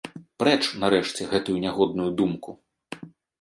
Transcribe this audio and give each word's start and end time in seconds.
Прэч, 0.43 0.61
нарэшце, 0.83 1.27
гэтую 1.33 1.57
нягодную 1.67 2.09
думку. 2.23 2.57